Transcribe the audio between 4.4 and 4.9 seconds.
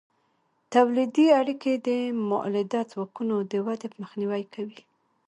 کوي.